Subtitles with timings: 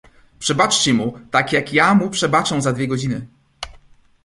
[0.39, 3.27] "Przebaczcie mu, tak jak ja mu przebaczę za dwie godziny."